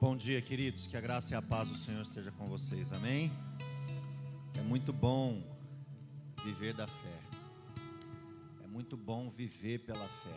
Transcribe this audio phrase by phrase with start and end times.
[0.00, 0.86] Bom dia, queridos.
[0.86, 2.92] Que a graça e a paz do Senhor esteja com vocês.
[2.92, 3.32] Amém?
[4.54, 5.42] É muito bom
[6.44, 7.18] viver da fé.
[8.62, 10.36] É muito bom viver pela fé.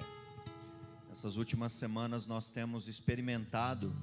[1.08, 3.96] Nessas últimas semanas nós temos experimentado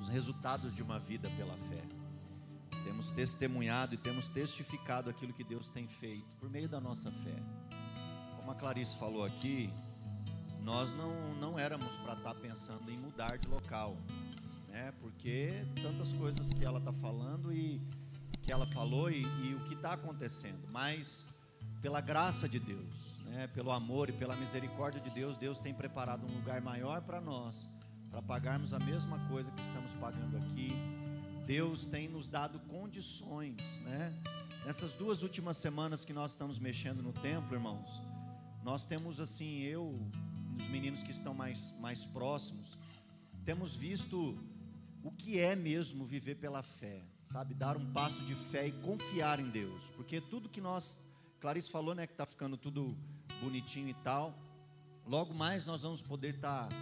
[0.00, 1.82] os resultados de uma vida pela fé.
[2.84, 7.36] Temos testemunhado e temos testificado aquilo que Deus tem feito por meio da nossa fé.
[8.38, 9.70] Como a Clarice falou aqui,
[10.62, 13.98] nós não, não éramos para estar tá pensando em mudar de local,
[14.74, 14.92] né?
[15.00, 17.80] Porque tantas coisas que ela está falando e
[18.42, 21.26] que ela falou e, e o que está acontecendo, mas
[21.80, 23.46] pela graça de Deus, né?
[23.46, 27.70] Pelo amor e pela misericórdia de Deus, Deus tem preparado um lugar maior para nós,
[28.10, 30.72] para pagarmos a mesma coisa que estamos pagando aqui.
[31.46, 34.12] Deus tem nos dado condições, né?
[34.66, 38.02] Nessas duas últimas semanas que nós estamos mexendo no templo, irmãos,
[38.64, 40.00] nós temos assim, eu
[40.58, 42.78] os meninos que estão mais, mais próximos,
[43.44, 44.38] temos visto
[45.04, 47.54] o que é mesmo viver pela fé, sabe?
[47.54, 50.98] Dar um passo de fé e confiar em Deus, porque tudo que nós,
[51.40, 52.96] Clarice falou, né, que está ficando tudo
[53.42, 54.34] bonitinho e tal,
[55.06, 56.74] logo mais nós vamos poder estar tá,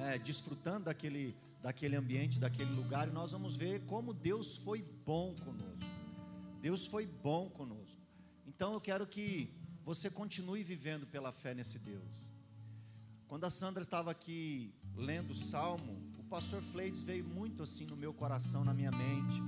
[0.00, 5.36] é, desfrutando daquele, daquele ambiente, daquele lugar, e nós vamos ver como Deus foi bom
[5.36, 5.88] conosco.
[6.60, 8.02] Deus foi bom conosco.
[8.48, 9.54] Então eu quero que
[9.84, 12.30] você continue vivendo pela fé nesse Deus.
[13.28, 18.14] Quando a Sandra estava aqui lendo o salmo, pastor Fleides veio muito assim no meu
[18.14, 19.42] coração, na minha mente,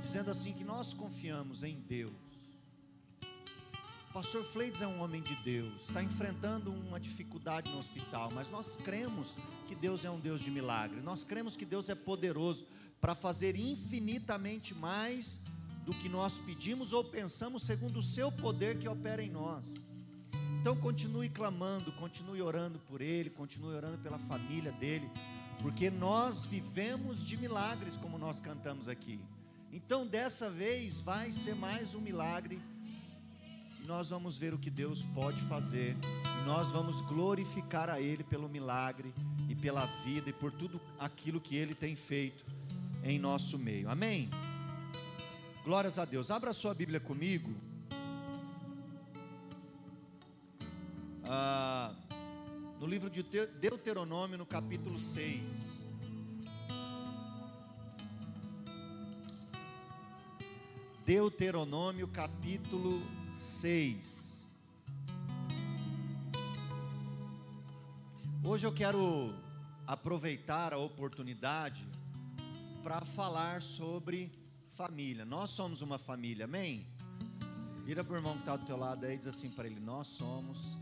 [0.00, 2.14] dizendo assim que nós confiamos em Deus.
[4.12, 8.76] Pastor Fleides é um homem de Deus, está enfrentando uma dificuldade no hospital, mas nós
[8.76, 12.64] cremos que Deus é um Deus de milagre, nós cremos que Deus é poderoso
[13.00, 15.40] para fazer infinitamente mais
[15.84, 19.84] do que nós pedimos ou pensamos, segundo o seu poder que opera em nós.
[20.60, 25.10] Então continue clamando, continue orando por ele, continue orando pela família dele,
[25.60, 29.20] porque nós vivemos de milagres, como nós cantamos aqui.
[29.72, 32.60] Então dessa vez vai ser mais um milagre.
[33.86, 35.96] Nós vamos ver o que Deus pode fazer.
[36.46, 39.12] Nós vamos glorificar a Ele pelo milagre
[39.48, 42.44] e pela vida e por tudo aquilo que Ele tem feito
[43.02, 43.90] em nosso meio.
[43.90, 44.30] Amém?
[45.64, 46.30] Glórias a Deus.
[46.30, 47.54] Abra sua Bíblia comigo
[51.24, 51.94] ah,
[52.78, 55.84] no livro de Deuteronômio, no capítulo 6.
[61.06, 63.02] Deuteronômio, capítulo
[63.32, 64.46] 6.
[68.42, 69.34] Hoje eu quero
[69.86, 71.86] aproveitar a oportunidade
[72.82, 74.32] para falar sobre
[74.68, 75.24] família.
[75.24, 76.86] Nós somos uma família, amém?
[77.84, 79.78] Vira para o irmão que está do teu lado aí e diz assim para ele:
[79.78, 80.78] Nós somos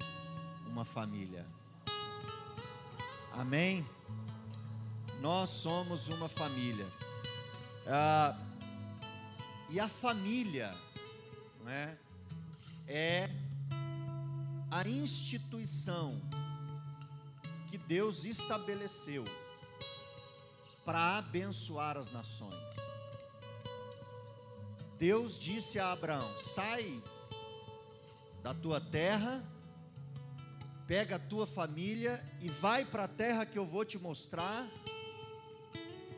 [0.67, 1.47] uma família.
[3.35, 3.87] Amém?
[5.21, 6.87] Nós somos uma família.
[7.87, 8.37] Ah,
[9.71, 10.75] e a família
[11.61, 11.97] não é,
[12.87, 13.31] é
[14.71, 16.21] a instituição
[17.69, 19.25] que Deus estabeleceu
[20.85, 22.55] para abençoar as nações.
[24.99, 27.03] Deus disse a Abraão: sai
[28.43, 29.43] da tua terra
[30.93, 34.69] pega a tua família e vai para a terra que eu vou te mostrar,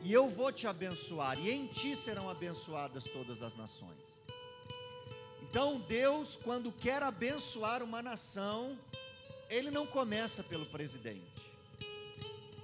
[0.01, 4.03] e eu vou te abençoar, e em ti serão abençoadas todas as nações.
[5.41, 8.77] Então, Deus, quando quer abençoar uma nação,
[9.49, 11.49] Ele não começa pelo presidente,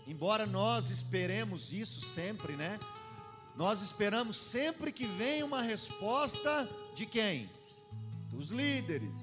[0.05, 2.77] embora nós esperemos isso sempre, né?
[3.55, 7.49] Nós esperamos sempre que venha uma resposta de quem?
[8.29, 9.15] Dos líderes,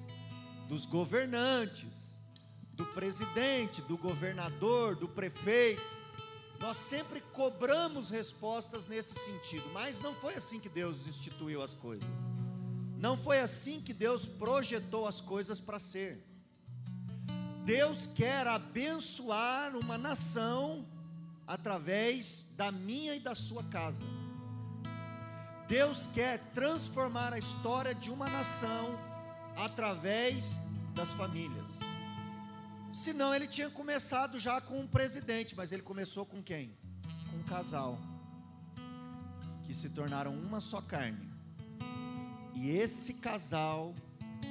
[0.66, 2.17] dos governantes,
[2.78, 5.82] do presidente, do governador, do prefeito.
[6.60, 12.08] Nós sempre cobramos respostas nesse sentido, mas não foi assim que Deus instituiu as coisas.
[12.96, 16.24] Não foi assim que Deus projetou as coisas para ser.
[17.64, 20.86] Deus quer abençoar uma nação
[21.46, 24.06] através da minha e da sua casa.
[25.66, 28.98] Deus quer transformar a história de uma nação
[29.56, 30.56] através
[30.94, 31.88] das famílias.
[32.98, 36.76] Senão ele tinha começado já com um presidente, mas ele começou com quem?
[37.30, 37.96] Com um casal
[39.62, 41.32] que se tornaram uma só carne.
[42.56, 43.94] E esse casal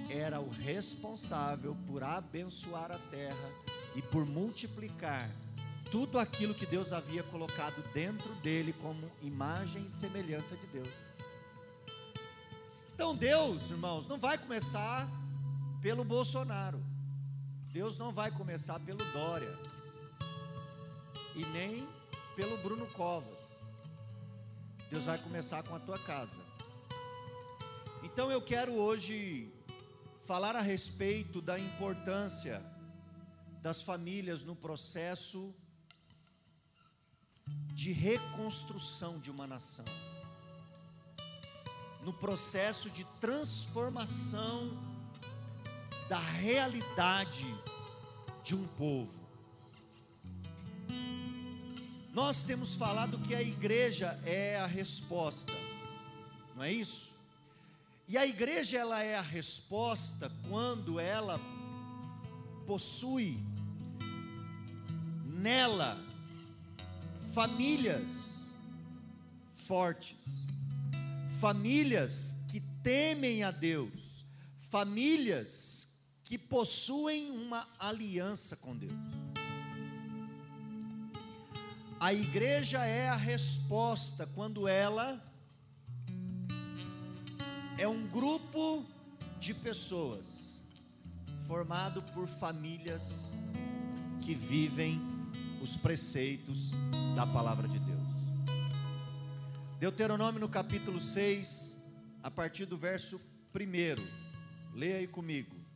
[0.10, 3.52] era o responsável por abençoar a terra
[3.94, 5.30] e por multiplicar
[5.92, 10.96] tudo aquilo que Deus havia colocado dentro dele como imagem e semelhança de Deus.
[12.96, 15.06] Então Deus, irmãos, não vai começar
[15.82, 16.87] pelo Bolsonaro.
[17.78, 19.56] Deus não vai começar pelo Dória
[21.36, 21.88] e nem
[22.36, 23.38] pelo Bruno Covas.
[24.90, 26.40] Deus vai começar com a tua casa.
[28.02, 29.54] Então eu quero hoje
[30.24, 32.66] falar a respeito da importância
[33.62, 35.54] das famílias no processo
[37.76, 39.86] de reconstrução de uma nação,
[42.02, 44.97] no processo de transformação
[46.10, 47.46] da realidade
[48.44, 49.28] de um povo.
[52.14, 55.54] Nós temos falado que a igreja é a resposta,
[56.56, 57.16] não é isso?
[58.08, 61.40] E a igreja ela é a resposta quando ela
[62.66, 63.38] possui
[65.26, 66.04] nela
[67.34, 68.52] famílias
[69.52, 70.48] fortes,
[71.40, 74.26] famílias que temem a Deus,
[74.58, 75.87] famílias
[76.28, 78.92] que possuem uma aliança com Deus.
[81.98, 85.24] A igreja é a resposta quando ela
[87.78, 88.86] é um grupo
[89.40, 90.62] de pessoas
[91.48, 93.30] formado por famílias
[94.20, 95.00] que vivem
[95.62, 96.72] os preceitos
[97.16, 97.98] da palavra de Deus.
[99.80, 101.82] Deuteronômio no capítulo 6,
[102.22, 103.22] a partir do verso
[103.56, 104.76] 1.
[104.76, 105.67] Leia aí comigo.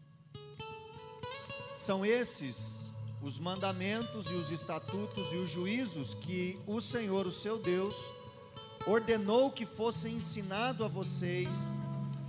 [1.74, 2.92] São esses
[3.22, 7.96] os mandamentos e os estatutos e os juízos que o Senhor, o seu Deus,
[8.88, 11.74] ordenou que fossem ensinados a vocês,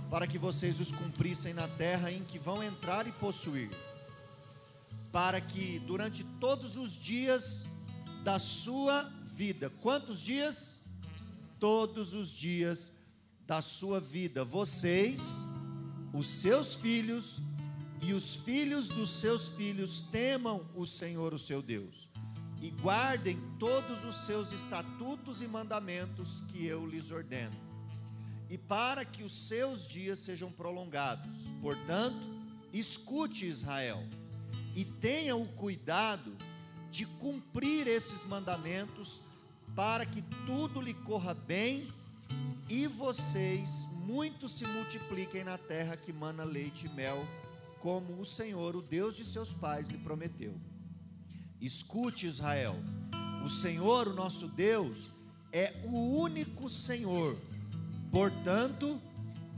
[0.09, 3.71] para que vocês os cumprissem na terra em que vão entrar e possuir
[5.13, 7.67] para que durante todos os dias
[8.23, 10.81] da sua vida, quantos dias?
[11.59, 12.91] Todos os dias
[13.45, 15.47] da sua vida, vocês,
[16.11, 17.43] os seus filhos
[18.05, 22.09] e os filhos dos seus filhos temam o Senhor, o seu Deus,
[22.61, 27.55] e guardem todos os seus estatutos e mandamentos que eu lhes ordeno,
[28.49, 31.33] e para que os seus dias sejam prolongados.
[31.61, 32.27] Portanto,
[32.73, 34.03] escute Israel
[34.75, 36.35] e tenha o cuidado
[36.91, 39.21] de cumprir esses mandamentos
[39.75, 41.87] para que tudo lhe corra bem
[42.69, 47.25] e vocês muito se multipliquem na terra que mana leite e mel,
[47.83, 50.55] como o Senhor, o Deus de seus pais, lhe prometeu.
[51.61, 52.75] Escute, Israel,
[53.45, 55.11] o Senhor, o nosso Deus,
[55.51, 57.37] é o único Senhor.
[58.11, 58.99] Portanto,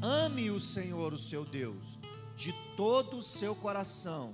[0.02, 2.00] ame o Senhor, o seu Deus,
[2.36, 4.34] de todo o seu coração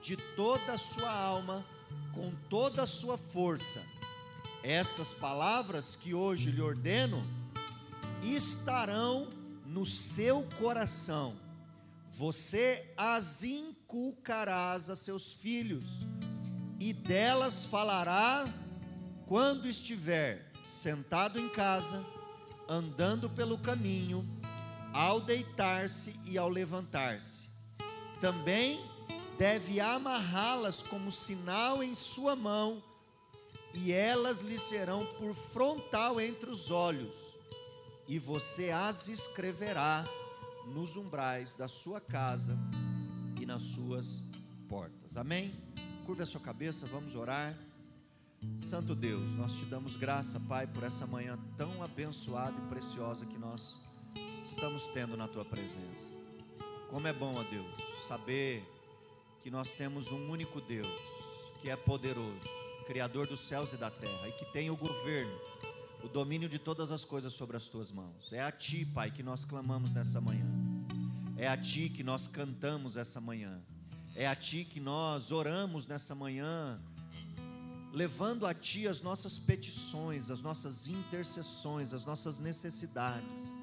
[0.00, 1.64] de toda a sua alma,
[2.14, 3.82] com toda a sua força.
[4.62, 7.24] Estas palavras que hoje lhe ordeno
[8.22, 9.28] estarão
[9.66, 11.36] no seu coração.
[12.18, 16.00] Você as inculcarás a seus filhos,
[16.80, 18.44] e delas falará
[19.24, 22.04] quando estiver sentado em casa,
[22.68, 24.26] andando pelo caminho,
[24.92, 27.46] ao deitar-se e ao levantar-se.
[28.20, 28.84] Também
[29.38, 32.82] deve amarrá-las como sinal em sua mão,
[33.72, 37.38] e elas lhe serão por frontal entre os olhos,
[38.08, 40.04] e você as escreverá
[40.68, 42.56] nos umbrais da sua casa
[43.40, 44.22] e nas suas
[44.68, 45.16] portas.
[45.16, 45.54] Amém?
[46.04, 47.56] Curva a sua cabeça, vamos orar.
[48.56, 53.36] Santo Deus, nós te damos graça, Pai, por essa manhã tão abençoada e preciosa que
[53.36, 53.80] nós
[54.44, 56.12] estamos tendo na tua presença.
[56.88, 57.66] Como é bom, ó Deus,
[58.06, 58.64] saber
[59.42, 60.88] que nós temos um único Deus,
[61.60, 62.48] que é poderoso,
[62.86, 65.38] Criador dos céus e da terra, e que tem o governo,
[66.08, 68.32] o domínio de todas as coisas sobre as tuas mãos.
[68.32, 70.46] É a Ti, Pai, que nós clamamos nessa manhã,
[71.36, 73.60] é a Ti que nós cantamos essa manhã,
[74.14, 76.80] é a Ti que nós oramos nessa manhã,
[77.92, 83.54] levando a Ti as nossas petições, as nossas intercessões, as nossas necessidades.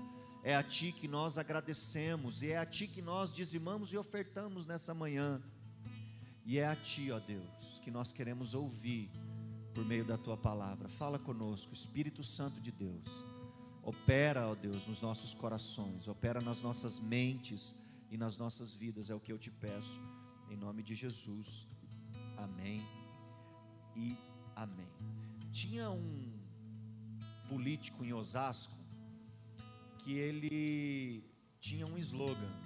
[0.44, 4.68] É a Ti que nós agradecemos e é a Ti que nós dizimamos e ofertamos
[4.68, 5.42] nessa manhã.
[6.46, 9.10] E é a Ti, ó Deus, que nós queremos ouvir
[9.76, 10.90] por meio da Tua palavra.
[10.90, 13.26] Fala conosco, Espírito Santo de Deus.
[13.84, 17.76] Opera, ó Deus, nos nossos corações, opera nas nossas mentes
[18.10, 20.02] e nas nossas vidas, é o que eu te peço,
[20.50, 21.70] em nome de Jesus.
[22.38, 22.84] Amém
[23.96, 24.18] e
[24.56, 24.90] amém.
[25.52, 26.34] Tinha um
[27.48, 28.74] político em Osasco
[30.00, 31.24] que ele
[31.60, 32.66] tinha um slogan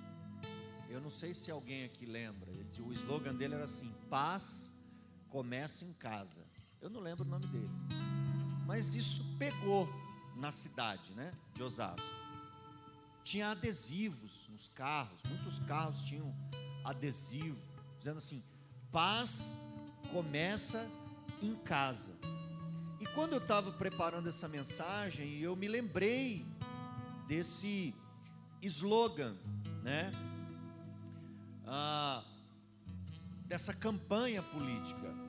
[0.89, 2.51] eu não sei se alguém aqui lembra.
[2.79, 4.73] O slogan dele era assim: paz
[5.29, 6.43] começa em casa.
[6.81, 7.69] Eu não lembro o nome dele.
[8.65, 9.89] Mas isso pegou
[10.35, 12.07] na cidade, né, de Osasco.
[13.23, 16.33] Tinha adesivos nos carros, muitos carros tinham
[16.83, 17.59] adesivo
[17.97, 18.43] dizendo assim:
[18.91, 19.57] paz
[20.11, 20.89] começa
[21.41, 22.11] em casa.
[22.99, 26.45] E quando eu estava preparando essa mensagem, eu me lembrei
[27.27, 27.93] desse
[28.61, 29.35] slogan,
[29.83, 30.11] né?
[31.65, 32.23] Ah,
[33.45, 35.28] dessa campanha política.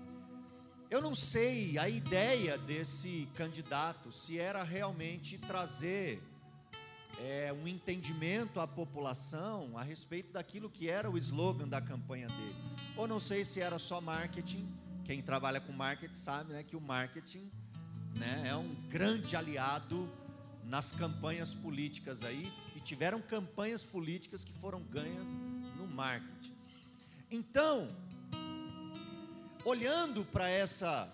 [0.91, 6.21] Eu não sei a ideia desse candidato, se era realmente trazer
[7.21, 12.57] é, um entendimento à população a respeito daquilo que era o slogan da campanha dele.
[12.97, 14.69] Ou não sei se era só marketing.
[15.05, 17.49] Quem trabalha com marketing sabe né, que o marketing
[18.17, 20.11] né, é um grande aliado
[20.65, 22.53] nas campanhas políticas aí.
[22.75, 25.29] E tiveram campanhas políticas que foram ganhas
[25.77, 26.57] no marketing.
[27.31, 27.95] Então,
[29.65, 31.13] olhando para essa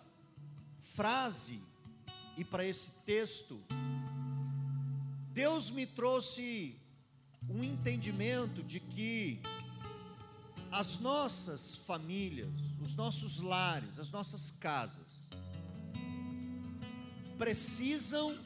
[0.81, 1.61] frase
[2.37, 3.61] e para esse texto,
[5.33, 6.77] Deus me trouxe
[7.49, 9.41] um entendimento de que
[10.71, 15.29] as nossas famílias, os nossos lares, as nossas casas,
[17.39, 18.39] precisam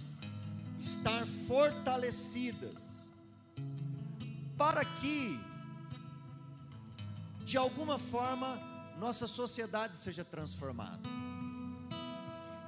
[0.78, 3.00] estar fortalecidas
[4.56, 5.38] para que,
[7.44, 8.69] de alguma forma,
[9.00, 11.08] nossa sociedade seja transformada.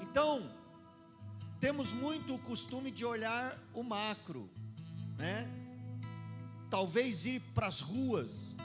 [0.01, 0.51] Então,
[1.61, 4.51] temos muito o costume de olhar o macro,
[5.19, 5.47] né?
[6.71, 8.57] Talvez ir para as ruas,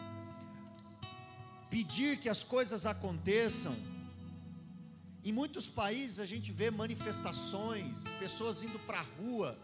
[1.69, 3.75] pedir que as coisas aconteçam.
[5.23, 9.59] Em muitos países a gente vê manifestações, pessoas indo para a rua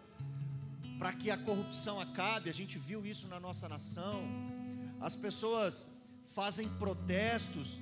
[1.00, 2.50] para que a corrupção acabe.
[2.50, 4.22] A gente viu isso na nossa nação.
[5.00, 5.88] As pessoas
[6.26, 7.82] fazem protestos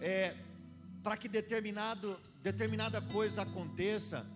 [0.00, 0.34] é,
[1.02, 4.26] para que determinado, determinada coisa aconteça.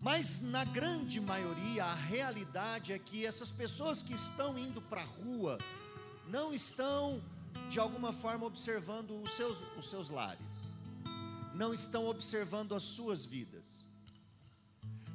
[0.00, 5.04] Mas na grande maioria, a realidade é que essas pessoas que estão indo para a
[5.04, 5.58] rua
[6.28, 7.22] não estão,
[7.68, 10.74] de alguma forma, observando os seus, os seus lares,
[11.54, 13.86] não estão observando as suas vidas.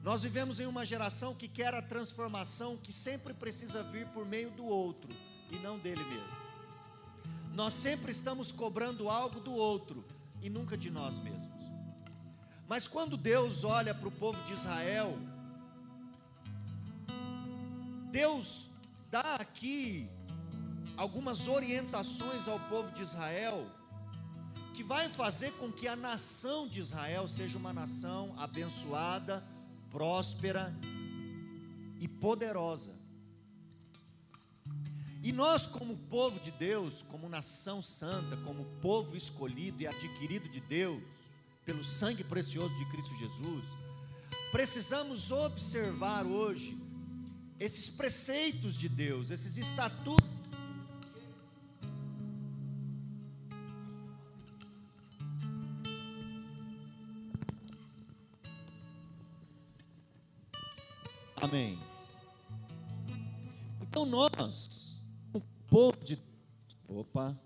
[0.04, 4.50] Nós vivemos em uma geração que quer a transformação que sempre precisa vir por meio
[4.50, 5.10] do outro
[5.52, 6.41] e não dele mesmo.
[7.54, 10.06] Nós sempre estamos cobrando algo do outro
[10.42, 11.62] e nunca de nós mesmos.
[12.68, 15.18] Mas quando Deus olha para o povo de Israel,
[18.10, 18.70] Deus
[19.10, 20.10] dá aqui
[20.96, 23.70] algumas orientações ao povo de Israel
[24.74, 29.44] que vai fazer com que a nação de Israel seja uma nação abençoada,
[29.90, 30.74] próspera
[32.00, 33.01] e poderosa.
[35.24, 40.60] E nós, como povo de Deus, como nação santa, como povo escolhido e adquirido de
[40.60, 41.04] Deus,
[41.64, 43.66] pelo sangue precioso de Cristo Jesus,
[44.52, 46.76] precisamos observar hoje
[47.60, 50.28] esses preceitos de Deus, esses estatutos.
[61.36, 61.80] Amém.
[63.82, 65.01] Então nós
[65.72, 66.20] povo de
[66.86, 67.40] Opa.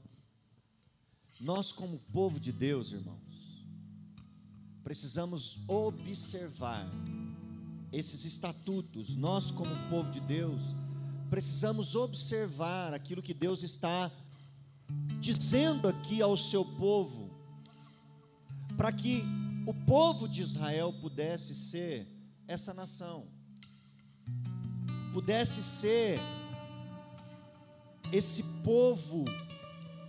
[1.40, 3.68] Nós como povo de Deus, irmãos,
[4.84, 6.90] precisamos observar
[7.94, 9.16] esses estatutos.
[9.16, 10.64] Nós como povo de Deus,
[11.30, 14.12] precisamos observar aquilo que Deus está
[15.20, 17.30] dizendo aqui ao seu povo,
[18.76, 19.22] para que
[19.68, 22.08] o povo de Israel pudesse ser
[22.48, 23.28] essa nação,
[25.14, 26.20] pudesse ser
[28.16, 29.26] esse povo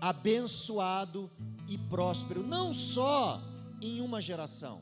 [0.00, 1.28] abençoado
[1.66, 3.42] e próspero, não só
[3.80, 4.80] em uma geração,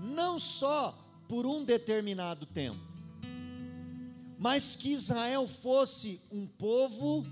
[0.00, 0.98] não só
[1.28, 2.80] por um determinado tempo,
[4.38, 7.26] mas que Israel fosse um povo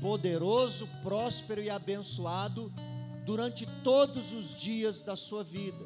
[0.00, 2.72] poderoso, próspero e abençoado
[3.24, 5.84] durante todos os dias da sua vida.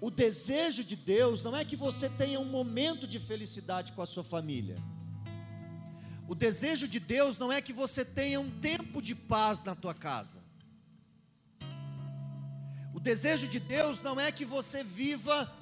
[0.00, 4.06] O desejo de Deus não é que você tenha um momento de felicidade com a
[4.06, 4.80] sua família.
[6.30, 9.92] O desejo de Deus não é que você tenha um tempo de paz na tua
[9.92, 10.38] casa.
[12.94, 15.52] O desejo de Deus não é que você viva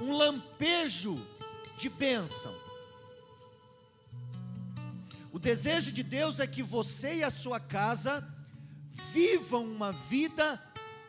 [0.00, 1.22] um lampejo
[1.76, 2.54] de bênção.
[5.30, 8.26] O desejo de Deus é que você e a sua casa
[9.12, 10.58] vivam uma vida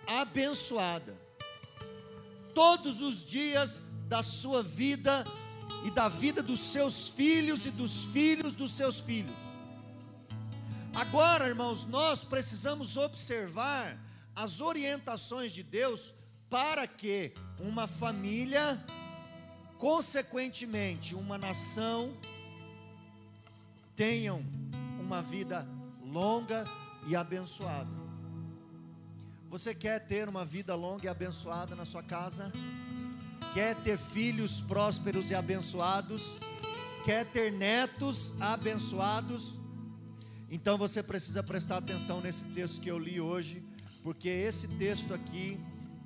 [0.06, 1.16] abençoada.
[2.54, 5.26] Todos os dias da sua vida
[5.86, 9.38] e da vida dos seus filhos e dos filhos dos seus filhos.
[10.96, 13.96] Agora, irmãos, nós precisamos observar
[14.36, 16.12] as orientações de Deus
[16.50, 18.84] para que uma família,
[19.78, 22.18] consequentemente, uma nação,
[23.96, 24.44] tenham
[25.00, 25.68] uma vida
[26.04, 26.66] longa
[27.06, 27.92] e abençoada.
[29.52, 32.52] Você quer ter uma vida longa e abençoada na sua casa?
[33.56, 36.42] Quer ter filhos prósperos e abençoados?
[37.06, 39.58] Quer ter netos abençoados?
[40.52, 43.64] Então você precisa prestar atenção nesse texto que eu li hoje,
[44.04, 45.58] porque esse texto aqui,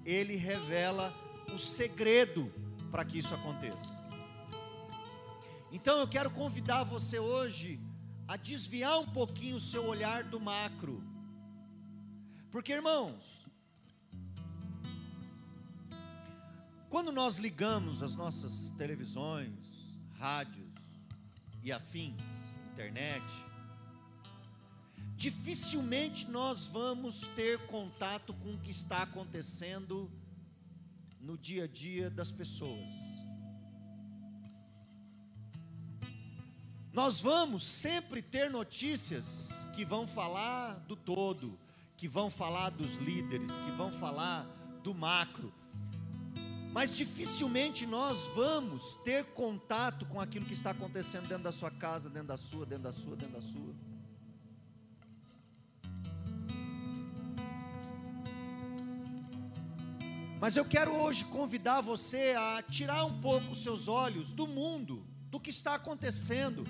[0.05, 1.11] ele revela
[1.51, 2.53] o segredo
[2.91, 3.97] para que isso aconteça.
[5.71, 7.79] Então eu quero convidar você hoje
[8.27, 11.03] a desviar um pouquinho o seu olhar do macro.
[12.51, 13.48] Porque, irmãos,
[16.89, 19.53] quando nós ligamos as nossas televisões,
[20.17, 20.67] rádios
[21.63, 22.23] e afins,
[22.73, 23.23] internet,
[25.15, 30.09] dificilmente nós vamos ter contato com o que está acontecendo
[31.19, 32.89] no dia a dia das pessoas.
[36.91, 41.57] Nós vamos sempre ter notícias que vão falar do todo,
[41.95, 44.43] que vão falar dos líderes, que vão falar
[44.83, 45.53] do macro.
[46.71, 52.09] Mas dificilmente nós vamos ter contato com aquilo que está acontecendo dentro da sua casa,
[52.09, 53.73] dentro da sua, dentro da sua, dentro da sua.
[60.39, 65.05] Mas eu quero hoje convidar você a tirar um pouco os seus olhos do mundo,
[65.29, 66.65] do que está acontecendo,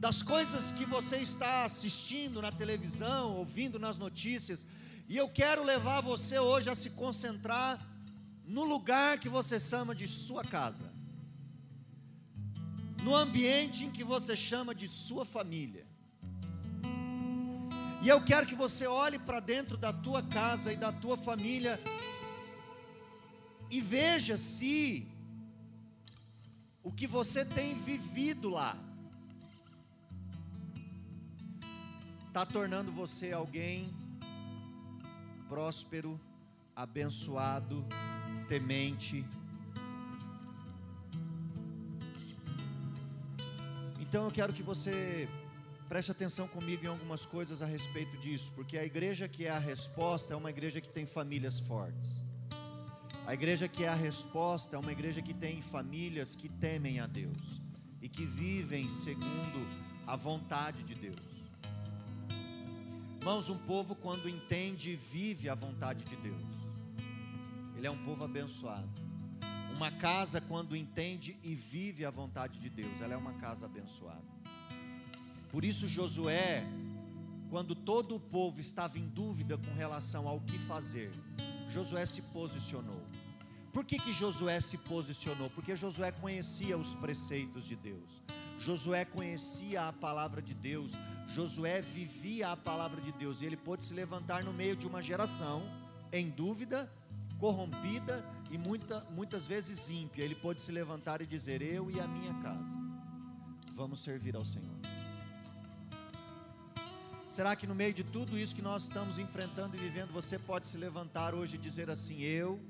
[0.00, 4.66] das coisas que você está assistindo na televisão, ouvindo nas notícias,
[5.08, 7.91] e eu quero levar você hoje a se concentrar
[8.44, 10.92] no lugar que você chama de sua casa,
[13.02, 15.86] no ambiente em que você chama de sua família.
[18.02, 21.80] E eu quero que você olhe para dentro da tua casa e da tua família
[23.70, 25.06] e veja se
[26.82, 28.76] o que você tem vivido lá
[32.26, 33.94] está tornando você alguém
[35.48, 36.20] próspero,
[36.74, 37.86] abençoado,
[38.52, 39.24] temente.
[43.98, 45.26] Então eu quero que você
[45.88, 49.58] preste atenção comigo em algumas coisas a respeito disso, porque a igreja que é a
[49.58, 52.22] resposta é uma igreja que tem famílias fortes.
[53.26, 57.06] A igreja que é a resposta é uma igreja que tem famílias que temem a
[57.06, 57.62] Deus
[58.02, 59.60] e que vivem segundo
[60.06, 61.32] a vontade de Deus.
[63.18, 66.51] Irmãos, um povo quando entende e vive a vontade de Deus,
[67.82, 68.88] ele é um povo abençoado.
[69.74, 74.22] Uma casa quando entende e vive a vontade de Deus, ela é uma casa abençoada.
[75.50, 76.64] Por isso Josué,
[77.50, 81.10] quando todo o povo estava em dúvida com relação ao que fazer,
[81.68, 83.02] Josué se posicionou.
[83.72, 85.50] Por que, que Josué se posicionou?
[85.50, 88.22] Porque Josué conhecia os preceitos de Deus.
[88.60, 90.92] Josué conhecia a palavra de Deus,
[91.26, 95.02] Josué vivia a palavra de Deus, e ele pôde se levantar no meio de uma
[95.02, 95.64] geração
[96.12, 96.88] em dúvida,
[97.42, 100.22] corrompida e muita, muitas vezes ímpia.
[100.24, 102.78] Ele pôde se levantar e dizer: Eu e a minha casa
[103.74, 104.76] vamos servir ao Senhor.
[107.28, 110.68] Será que no meio de tudo isso que nós estamos enfrentando e vivendo, você pode
[110.68, 112.60] se levantar hoje e dizer assim: Eu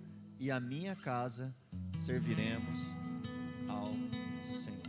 [0.41, 1.55] e a minha casa
[1.95, 2.77] serviremos
[3.69, 3.93] ao
[4.43, 4.81] Senhor?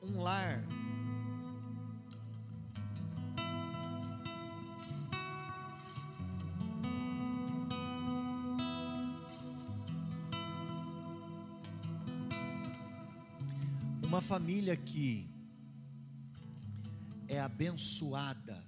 [0.00, 0.62] Um lar
[14.30, 15.28] família que
[17.26, 18.64] é abençoada,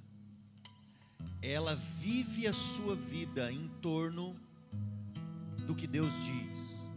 [1.40, 4.34] ela vive a sua vida em torno
[5.64, 6.90] do que Deus diz.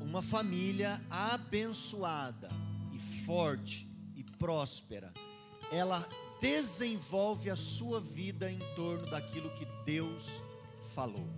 [0.00, 2.48] Uma família abençoada
[2.92, 5.12] e forte e próspera,
[5.72, 6.08] ela
[6.40, 10.40] desenvolve a sua vida em torno daquilo que Deus
[10.94, 11.28] falou.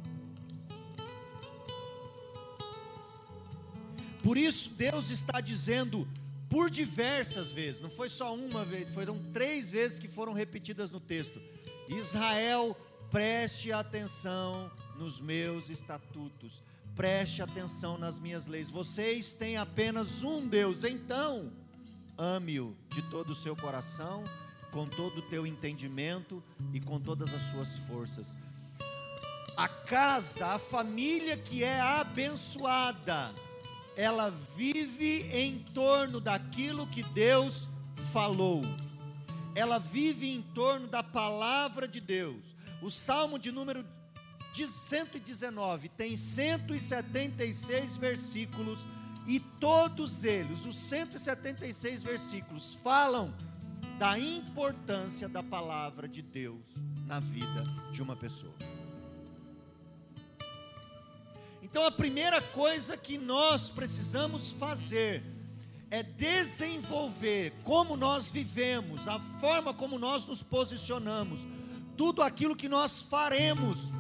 [4.23, 6.09] Por isso, Deus está dizendo
[6.49, 10.99] por diversas vezes, não foi só uma vez, foram três vezes que foram repetidas no
[10.99, 11.41] texto:
[11.89, 12.77] Israel,
[13.11, 16.63] preste atenção nos meus estatutos,
[16.97, 18.71] preste atenção nas minhas leis.
[18.71, 21.53] Vocês têm apenas um Deus, então
[22.17, 24.25] ame-o de todo o seu coração,
[24.73, 28.37] com todo o teu entendimento e com todas as suas forças.
[29.57, 33.35] A casa, a família que é abençoada,
[33.99, 37.69] ela vive em torno daquilo que Deus
[38.13, 38.63] falou.
[39.57, 42.55] Ela vive em torno da palavra de Deus.
[42.81, 43.85] O Salmo de número
[44.55, 48.87] 119 tem 176 versículos
[49.27, 53.35] e todos eles, os 176 versículos, falam
[53.99, 56.63] da importância da palavra de Deus
[57.05, 58.78] na vida de uma pessoa.
[61.71, 65.23] Então a primeira coisa que nós precisamos fazer
[65.91, 71.47] é desenvolver como nós vivemos, a forma como nós nos posicionamos,
[71.97, 73.91] tudo aquilo que nós faremos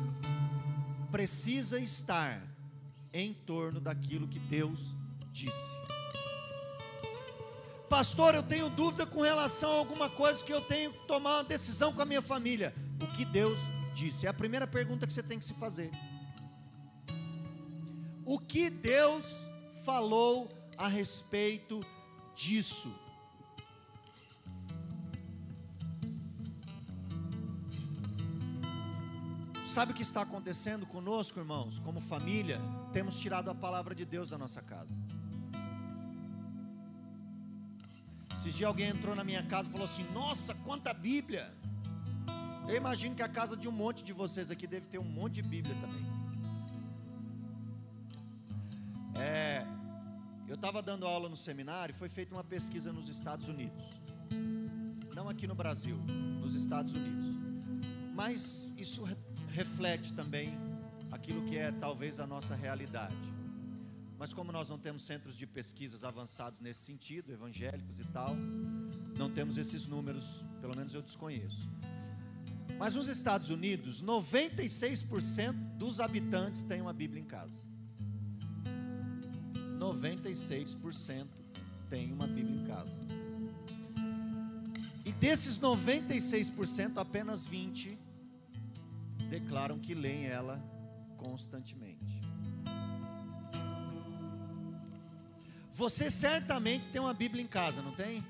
[1.11, 2.43] precisa estar
[3.13, 4.95] em torno daquilo que Deus
[5.31, 5.77] disse.
[7.89, 11.45] Pastor, eu tenho dúvida com relação a alguma coisa que eu tenho que tomar uma
[11.45, 12.75] decisão com a minha família.
[13.01, 13.59] O que Deus
[13.95, 14.27] disse?
[14.27, 15.91] É a primeira pergunta que você tem que se fazer.
[18.31, 19.49] O que Deus
[19.87, 21.83] falou a respeito
[22.35, 22.95] disso?
[29.65, 31.79] Sabe o que está acontecendo conosco, irmãos?
[31.79, 32.61] Como família,
[32.93, 34.95] temos tirado a palavra de Deus da nossa casa.
[38.35, 41.51] Esses dias alguém entrou na minha casa e falou assim: Nossa, quanta Bíblia!
[42.69, 45.37] Eu imagino que a casa de um monte de vocês aqui deve ter um monte
[45.37, 46.18] de Bíblia também.
[49.19, 49.67] É,
[50.47, 53.83] eu estava dando aula no seminário e foi feita uma pesquisa nos Estados Unidos.
[55.15, 55.97] Não aqui no Brasil,
[56.41, 57.27] nos Estados Unidos.
[58.15, 59.03] Mas isso
[59.49, 60.57] reflete também
[61.11, 63.17] aquilo que é talvez a nossa realidade.
[64.19, 68.35] Mas como nós não temos centros de pesquisas avançados nesse sentido, evangélicos e tal,
[69.17, 71.69] não temos esses números, pelo menos eu desconheço.
[72.79, 77.69] Mas nos Estados Unidos, 96% dos habitantes têm uma Bíblia em casa.
[79.79, 81.27] 96%
[81.89, 83.01] têm uma Bíblia em casa.
[85.05, 87.99] E desses 96%, apenas 20
[89.31, 90.63] declaram que leem ela
[91.17, 92.21] constantemente.
[95.73, 98.25] Você certamente tem uma Bíblia em casa, não tem?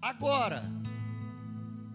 [0.00, 0.64] Agora,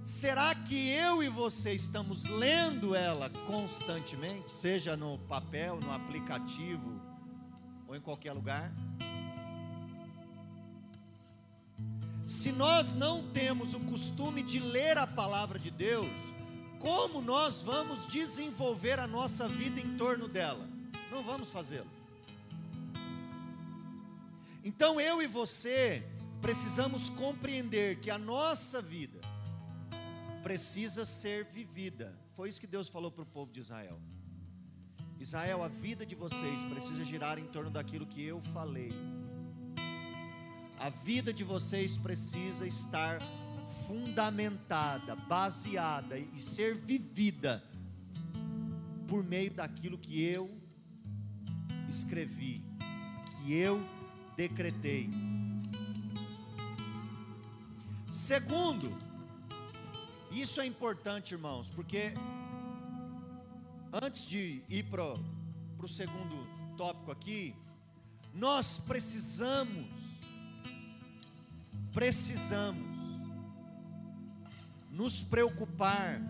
[0.10, 7.00] será que eu e você estamos lendo ela constantemente, seja no papel, no aplicativo
[7.88, 8.74] ou em qualquer lugar?
[12.26, 16.10] Se nós não temos o costume de ler a palavra de Deus,
[16.80, 20.68] como nós vamos desenvolver a nossa vida em torno dela?
[21.12, 21.90] Não vamos fazê-lo.
[24.64, 26.04] Então eu e você
[26.42, 29.29] precisamos compreender que a nossa vida
[30.50, 32.12] precisa ser vivida.
[32.34, 34.02] Foi isso que Deus falou para o povo de Israel.
[35.20, 38.92] Israel, a vida de vocês precisa girar em torno daquilo que eu falei.
[40.80, 43.20] A vida de vocês precisa estar
[43.86, 47.64] fundamentada, baseada e ser vivida
[49.08, 50.50] por meio daquilo que eu
[51.88, 52.64] escrevi,
[53.36, 53.88] que eu
[54.36, 55.12] decretei.
[58.10, 59.09] Segundo,
[60.32, 62.14] isso é importante, irmãos, porque
[63.92, 67.56] antes de ir para o segundo tópico aqui,
[68.34, 70.20] nós precisamos,
[71.92, 72.96] precisamos
[74.92, 76.22] nos preocupar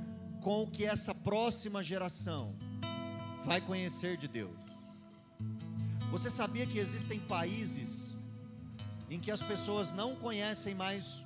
[0.42, 2.56] com o que essa próxima geração
[3.44, 4.60] vai conhecer de Deus.
[6.12, 8.18] Você sabia que existem países
[9.10, 11.26] em que as pessoas não conhecem mais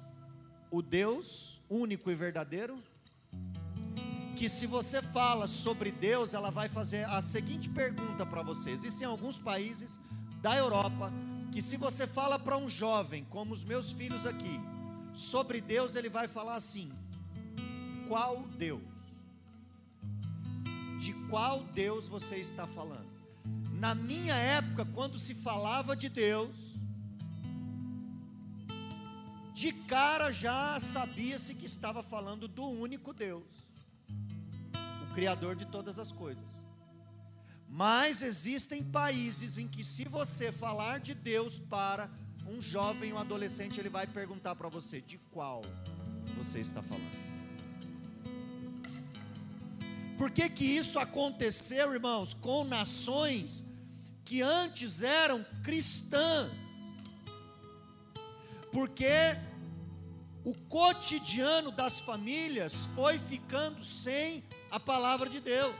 [0.71, 2.81] o Deus único e verdadeiro?
[4.35, 8.71] Que se você fala sobre Deus, ela vai fazer a seguinte pergunta para você.
[8.71, 9.99] Existem alguns países
[10.41, 11.11] da Europa
[11.51, 14.59] que se você fala para um jovem, como os meus filhos aqui,
[15.13, 16.91] sobre Deus, ele vai falar assim:
[18.07, 18.81] qual Deus?
[20.99, 23.11] De qual Deus você está falando?
[23.71, 26.75] Na minha época, quando se falava de Deus,
[29.53, 33.47] de cara já sabia-se que estava falando do único Deus,
[35.03, 36.43] o Criador de todas as coisas.
[37.69, 42.09] Mas existem países em que, se você falar de Deus para
[42.47, 45.63] um jovem, um adolescente, ele vai perguntar para você: de qual
[46.37, 47.23] você está falando?
[50.17, 53.63] Por que, que isso aconteceu, irmãos, com nações
[54.23, 56.62] que antes eram cristãs?
[58.73, 59.37] Porque
[60.43, 65.75] o cotidiano das famílias foi ficando sem a palavra de Deus.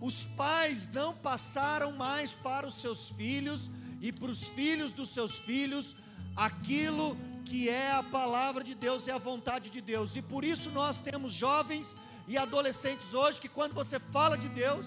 [0.00, 5.38] Os pais não passaram mais para os seus filhos e para os filhos dos seus
[5.38, 5.94] filhos
[6.36, 10.16] aquilo que é a palavra de Deus e a vontade de Deus.
[10.16, 14.86] E por isso nós temos jovens e adolescentes hoje que quando você fala de Deus,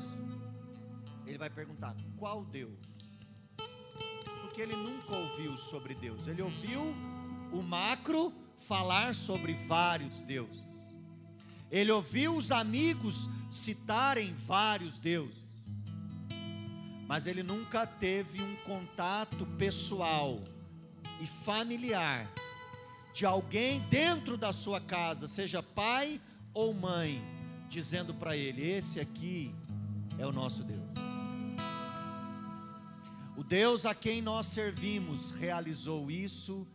[1.25, 2.92] ele vai perguntar: qual Deus?
[4.53, 6.27] Porque ele nunca ouviu sobre Deus.
[6.27, 6.95] Ele ouviu
[7.51, 10.93] o macro falar sobre vários deuses.
[11.71, 15.41] Ele ouviu os amigos citarem vários deuses.
[17.07, 20.39] Mas ele nunca teve um contato pessoal
[21.19, 22.31] e familiar
[23.11, 26.21] de alguém dentro da sua casa, seja pai
[26.53, 27.19] ou mãe,
[27.67, 29.51] dizendo para ele: Esse aqui
[30.19, 30.93] é o nosso Deus.
[33.35, 36.67] O Deus a quem nós servimos realizou isso,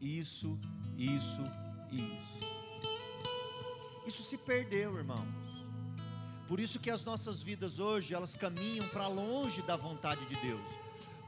[0.00, 0.58] isso,
[0.96, 1.42] isso
[1.90, 2.40] e isso.
[4.06, 5.46] Isso se perdeu, irmãos.
[6.48, 10.70] Por isso que as nossas vidas hoje, elas caminham para longe da vontade de Deus.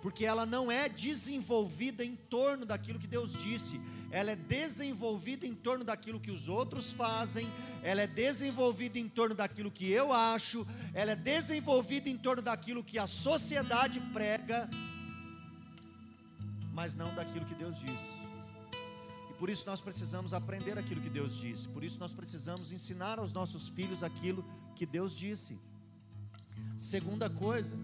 [0.00, 5.54] Porque ela não é desenvolvida em torno daquilo que Deus disse, ela é desenvolvida em
[5.54, 7.46] torno daquilo que os outros fazem,
[7.82, 12.82] ela é desenvolvida em torno daquilo que eu acho, ela é desenvolvida em torno daquilo
[12.82, 14.68] que a sociedade prega,
[16.72, 18.00] mas não daquilo que Deus diz.
[19.30, 23.18] E por isso nós precisamos aprender aquilo que Deus disse, por isso nós precisamos ensinar
[23.18, 25.58] aos nossos filhos aquilo que Deus disse.
[26.76, 27.76] Segunda coisa,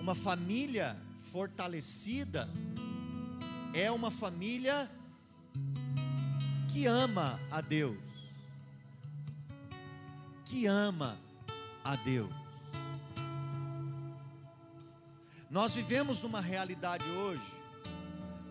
[0.00, 2.48] uma família fortalecida
[3.74, 4.90] é uma família
[6.76, 7.96] que ama a Deus.
[10.44, 11.18] Que ama
[11.82, 12.30] a Deus.
[15.50, 17.50] Nós vivemos numa realidade hoje,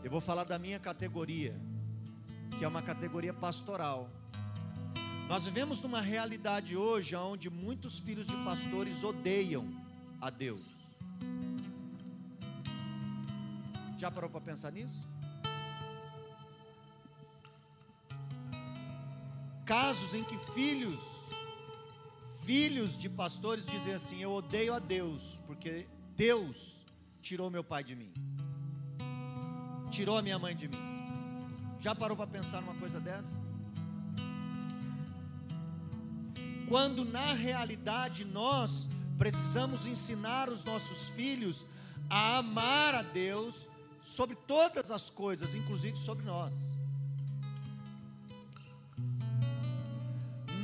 [0.03, 1.55] eu vou falar da minha categoria,
[2.57, 4.09] que é uma categoria pastoral.
[5.29, 9.71] Nós vivemos numa realidade hoje onde muitos filhos de pastores odeiam
[10.19, 10.65] a Deus.
[13.99, 15.14] Já parou para pensar nisso?
[19.65, 21.29] Casos em que filhos,
[22.43, 26.85] filhos de pastores dizem assim: Eu odeio a Deus, porque Deus
[27.21, 28.13] tirou meu pai de mim,
[29.89, 30.77] tirou a minha mãe de mim.
[31.79, 33.39] Já parou para pensar numa coisa dessa?
[36.67, 41.65] Quando na realidade nós precisamos ensinar os nossos filhos
[42.09, 43.67] a amar a Deus
[44.01, 46.74] sobre todas as coisas, inclusive sobre nós.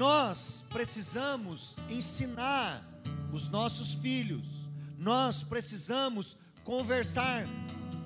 [0.02, 2.84] Nós precisamos ensinar
[3.32, 7.46] os nossos filhos, nós precisamos conversar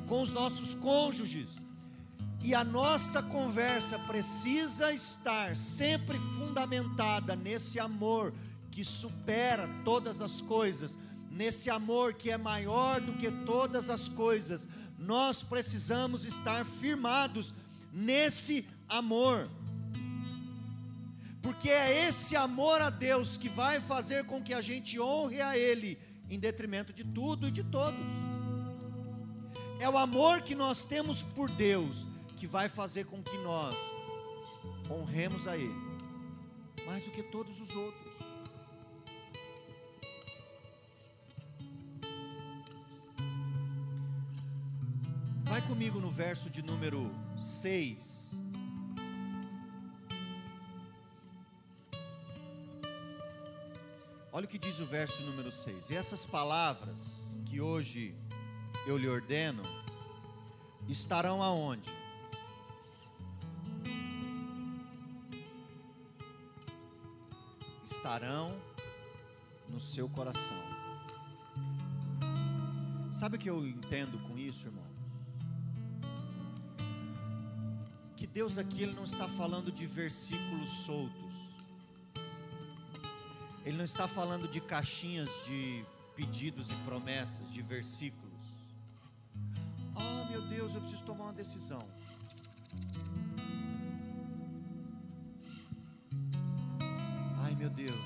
[0.06, 1.62] com os nossos cônjuges,
[2.44, 8.34] e a nossa conversa precisa estar sempre fundamentada nesse amor
[8.72, 11.00] que supera todas as coisas,
[11.32, 14.68] nesse amor que é maior do que todas as coisas.
[15.00, 17.54] Nós precisamos estar firmados
[17.94, 19.50] nesse amor
[21.46, 25.56] porque é esse amor a Deus que vai fazer com que a gente honre a
[25.56, 25.96] Ele,
[26.28, 28.08] em detrimento de tudo e de todos.
[29.80, 33.78] É o amor que nós temos por Deus que vai fazer com que nós
[34.90, 35.76] honremos a Ele,
[36.84, 38.16] mais do que todos os outros.
[45.44, 48.45] Vai comigo no verso de número 6.
[54.36, 55.92] Olha o que diz o verso número 6.
[55.92, 58.14] E essas palavras que hoje
[58.86, 59.64] eu lhe ordeno
[60.90, 61.90] estarão aonde?
[67.86, 68.62] Estarão
[69.70, 70.62] no seu coração.
[73.10, 74.84] Sabe o que eu entendo com isso, irmãos?
[78.18, 81.55] Que Deus aqui ele não está falando de versículos soltos.
[83.66, 85.84] Ele não está falando de caixinhas de
[86.16, 88.44] pedidos e promessas, de versículos.
[89.96, 91.88] Oh, meu Deus, eu preciso tomar uma decisão.
[97.42, 97.98] Ai, meu Deus.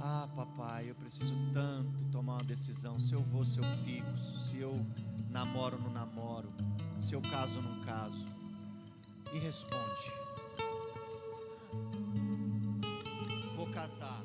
[0.00, 3.00] Ah, papai, eu preciso tanto tomar uma decisão.
[3.00, 4.86] Se eu vou, se eu fico, se eu
[5.30, 6.52] namoro ou não namoro,
[7.00, 8.24] se eu caso ou não caso.
[9.32, 10.31] Me responde.
[13.72, 14.22] Casar,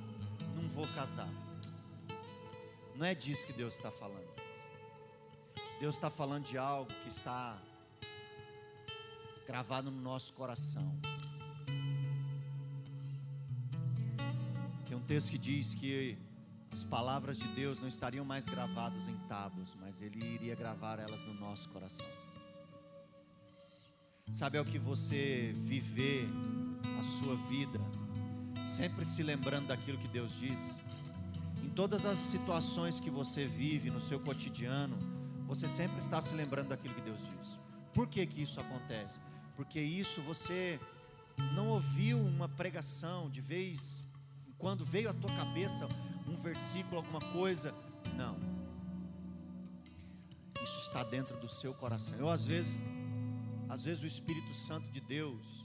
[0.56, 1.30] não vou casar.
[2.96, 4.28] Não é disso que Deus está falando.
[5.80, 7.58] Deus está falando de algo que está
[9.46, 10.94] gravado no nosso coração.
[14.88, 16.18] Tem um texto que diz que
[16.72, 21.24] as palavras de Deus não estariam mais gravadas em tábuas, mas Ele iria gravar elas
[21.24, 22.06] no nosso coração.
[24.30, 26.28] Sabe ao que você viver
[27.00, 27.80] a sua vida
[28.64, 30.80] sempre se lembrando daquilo que Deus diz,
[31.78, 34.98] todas as situações que você vive no seu cotidiano,
[35.46, 37.60] você sempre está se lembrando daquilo que Deus diz.
[37.94, 39.22] Por que que isso acontece?
[39.56, 40.80] Porque isso você
[41.54, 44.04] não ouviu uma pregação de vez
[44.58, 45.88] quando veio à tua cabeça
[46.28, 47.72] um versículo, alguma coisa.
[48.16, 48.40] Não.
[50.64, 52.18] Isso está dentro do seu coração.
[52.18, 52.82] Eu às vezes,
[53.70, 55.64] às vezes o Espírito Santo de Deus,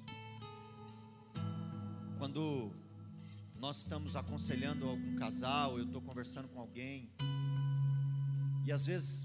[2.18, 2.70] quando
[3.62, 7.09] nós estamos aconselhando algum casal, eu estou conversando com alguém,
[8.66, 9.25] e às vezes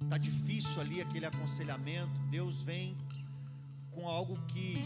[0.00, 2.96] está difícil ali aquele aconselhamento, Deus vem
[3.90, 4.78] com algo que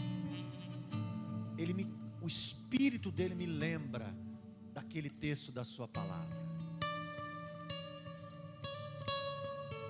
[1.57, 1.87] ele me,
[2.21, 4.13] o espírito dele me lembra
[4.75, 6.37] daquele texto da sua palavra.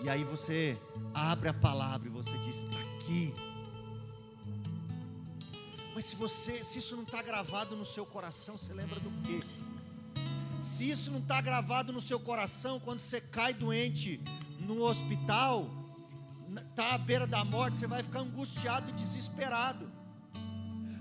[0.04, 0.78] E aí você
[1.14, 3.47] abre a palavra e você diz: está aqui.
[5.98, 9.42] Mas se você, se isso não está gravado no seu coração, você lembra do quê?
[10.62, 14.20] Se isso não está gravado no seu coração, quando você cai doente
[14.60, 15.68] no hospital,
[16.70, 19.90] está à beira da morte, você vai ficar angustiado e desesperado.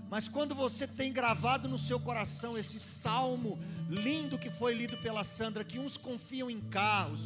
[0.09, 5.23] Mas quando você tem gravado no seu coração esse salmo lindo que foi lido pela
[5.23, 7.21] Sandra, que uns confiam em carros,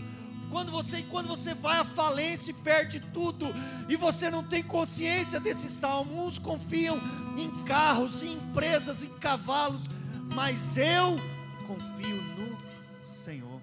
[0.51, 3.47] quando você, quando você vai à falência e perde tudo,
[3.87, 6.99] e você não tem consciência desse salmo, uns confiam
[7.37, 9.83] em carros, em empresas, em cavalos,
[10.35, 11.19] mas eu
[11.65, 12.57] confio no
[13.05, 13.61] Senhor.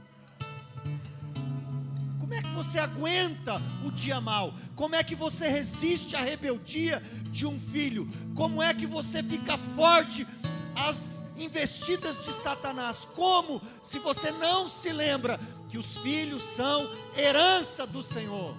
[2.19, 4.55] Como é que você aguenta o dia mal?
[4.75, 8.09] Como é que você resiste à rebeldia de um filho?
[8.35, 10.27] Como é que você fica forte
[10.75, 13.05] às investidas de Satanás?
[13.05, 18.57] Como se você não se lembra que os filhos são herança do Senhor?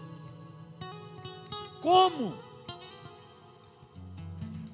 [1.81, 2.37] Como?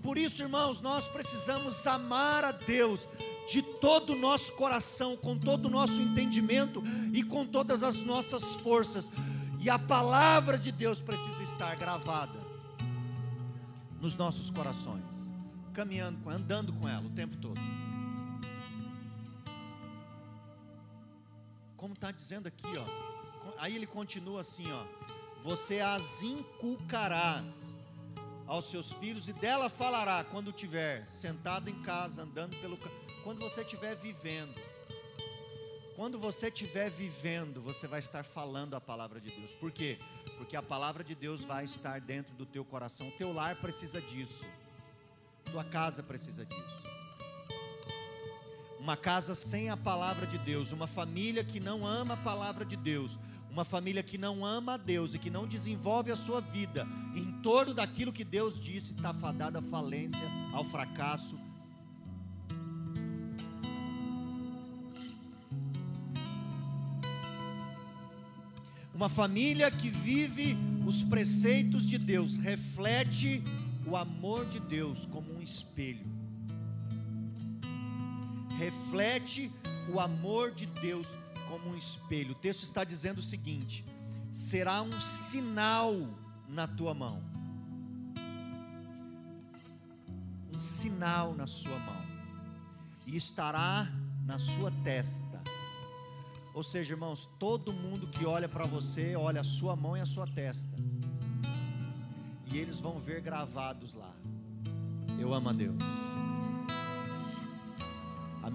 [0.02, 3.08] Por isso, irmãos, nós precisamos amar a Deus
[3.48, 8.56] de todo o nosso coração, com todo o nosso entendimento e com todas as nossas
[8.56, 9.12] forças.
[9.60, 12.40] E a palavra de Deus precisa estar gravada
[14.00, 15.34] nos nossos corações,
[15.74, 17.60] caminhando, andando com ela o tempo todo.
[21.86, 23.54] Como está dizendo aqui, ó.
[23.60, 24.84] Aí ele continua assim, ó.
[25.44, 27.78] Você as inculcarás
[28.48, 32.76] aos seus filhos e dela falará quando tiver sentado em casa, andando pelo
[33.24, 34.60] quando você estiver vivendo.
[35.96, 39.54] Quando você estiver vivendo, você vai estar falando a palavra de Deus.
[39.54, 40.00] Por quê?
[40.40, 43.10] Porque a palavra de Deus vai estar dentro do teu coração.
[43.10, 44.44] O teu lar precisa disso.
[45.52, 46.95] Tua casa precisa disso.
[48.86, 52.76] Uma casa sem a palavra de Deus, uma família que não ama a palavra de
[52.76, 53.18] Deus,
[53.50, 57.32] uma família que não ama a Deus e que não desenvolve a sua vida em
[57.42, 61.36] torno daquilo que Deus disse, está fadada à falência, ao fracasso
[68.94, 73.44] Uma família que vive os preceitos de Deus reflete
[73.88, 76.25] o amor de Deus como um espelho.
[78.58, 79.52] Reflete
[79.94, 81.18] o amor de Deus
[81.50, 82.32] como um espelho.
[82.32, 83.86] O texto está dizendo o seguinte:
[84.32, 85.94] será um sinal
[86.48, 87.24] na tua mão.
[90.54, 92.06] Um sinal na sua mão.
[93.06, 93.88] E estará
[94.26, 95.36] na sua testa
[96.56, 100.06] ou seja, irmãos, todo mundo que olha para você, olha a sua mão e a
[100.06, 100.74] sua testa.
[102.46, 104.16] E eles vão ver gravados lá.
[105.20, 105.76] Eu amo a Deus.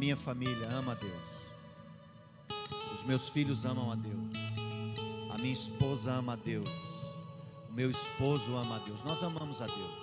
[0.00, 1.22] Minha família ama a Deus.
[2.90, 4.32] Os meus filhos amam a Deus.
[5.30, 6.70] A minha esposa ama a Deus.
[7.68, 9.02] O meu esposo ama a Deus.
[9.02, 10.00] Nós amamos a Deus.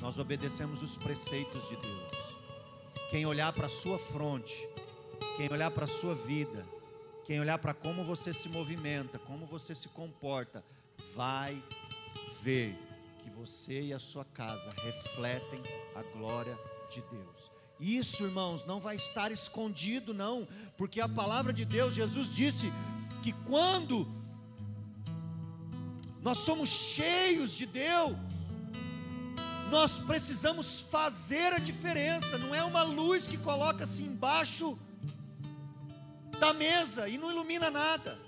[0.00, 2.16] Nós obedecemos os preceitos de Deus.
[3.10, 4.56] Quem olhar para a sua fronte,
[5.36, 6.66] quem olhar para a sua vida,
[7.26, 10.64] quem olhar para como você se movimenta, como você se comporta,
[11.14, 11.62] vai
[12.40, 12.74] ver
[13.18, 15.60] que você e a sua casa refletem
[15.94, 17.53] a glória de Deus.
[17.78, 20.46] Isso, irmãos, não vai estar escondido, não,
[20.76, 22.72] porque a palavra de Deus, Jesus disse
[23.22, 24.06] que quando
[26.22, 28.16] nós somos cheios de Deus,
[29.70, 34.78] nós precisamos fazer a diferença, não é uma luz que coloca-se embaixo
[36.38, 38.18] da mesa e não ilumina nada.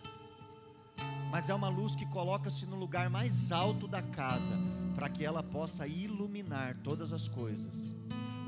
[1.31, 4.55] Mas é uma luz que coloca-se no lugar mais alto da casa,
[4.95, 7.95] para que ela possa iluminar todas as coisas,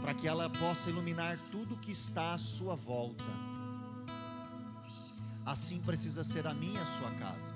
[0.00, 3.24] para que ela possa iluminar tudo que está à sua volta.
[5.44, 7.54] Assim precisa ser a minha a sua casa.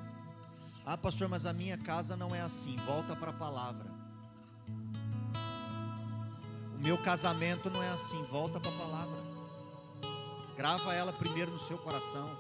[0.85, 2.77] Ah, pastor, mas a minha casa não é assim.
[2.77, 3.91] Volta para a palavra.
[6.75, 8.23] O meu casamento não é assim.
[8.25, 9.23] Volta para a palavra.
[10.57, 12.31] Grava ela primeiro no seu coração.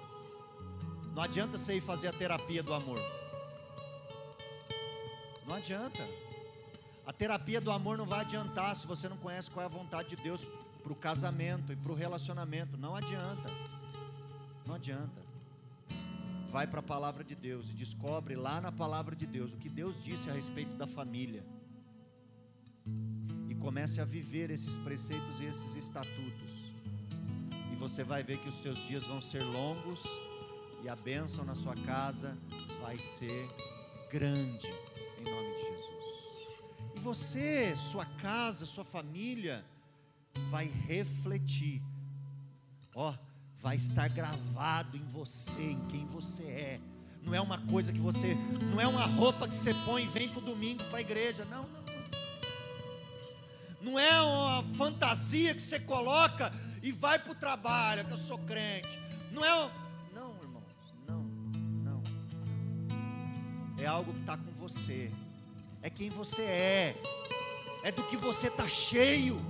[1.14, 3.00] Não adianta você ir fazer a terapia do amor.
[5.46, 6.09] Não adianta.
[7.05, 10.11] A terapia do amor não vai adiantar se você não conhece qual é a vontade
[10.11, 10.46] de Deus
[10.82, 12.76] para o casamento e para o relacionamento.
[12.76, 13.50] Não adianta.
[14.66, 15.22] Não adianta.
[16.46, 19.68] Vai para a palavra de Deus e descobre lá na palavra de Deus o que
[19.68, 21.44] Deus disse a respeito da família.
[23.48, 26.72] E comece a viver esses preceitos e esses estatutos.
[27.72, 30.05] E você vai ver que os seus dias vão ser longos
[30.84, 32.36] e a bênção na sua casa
[32.80, 33.48] vai ser
[34.11, 34.68] grande,
[37.03, 39.64] você, sua casa, sua família,
[40.48, 41.82] vai refletir,
[42.94, 43.14] ó,
[43.61, 46.80] vai estar gravado em você, em quem você é.
[47.22, 48.34] Não é uma coisa que você,
[48.72, 51.44] não é uma roupa que você põe e vem para o domingo para a igreja.
[51.44, 51.92] Não, não, não.
[53.82, 58.38] Não é uma fantasia que você coloca e vai para o trabalho, que eu sou
[58.38, 58.98] crente.
[59.32, 59.70] Não é
[63.82, 65.11] é algo que está com você,
[65.83, 66.97] é quem você é,
[67.83, 69.45] é do que você está cheio,